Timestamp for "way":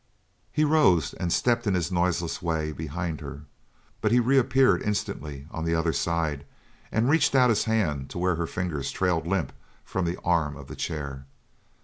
2.41-2.71